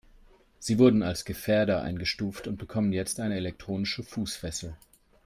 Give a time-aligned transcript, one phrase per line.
[0.57, 4.75] Sie wurden als Gefährder eingestuft und bekommen jetzt eine elektronische Fußfessel.